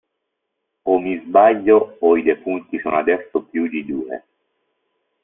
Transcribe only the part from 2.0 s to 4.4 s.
o i defunti sono adesso più di due!